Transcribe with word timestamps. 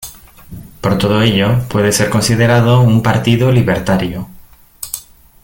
Por 0.81 0.97
todo 0.97 1.21
ello 1.21 1.67
puede 1.69 1.91
ser 1.91 2.09
considerado 2.09 2.81
un 2.81 3.03
partido 3.03 3.51
libertario. 3.51 4.27